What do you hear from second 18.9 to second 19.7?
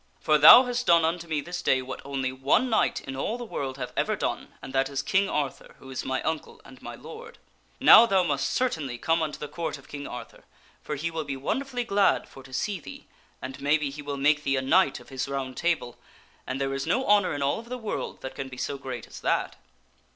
as that."